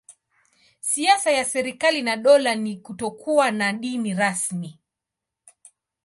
Siasa 0.89 1.29
ya 1.37 1.45
serikali 1.45 2.01
na 2.03 2.17
dola 2.17 2.55
ni 2.55 2.73
kutokuwa 2.85 3.47
na 3.51 3.67
dini 3.81 4.11
rasmi. 4.21 4.69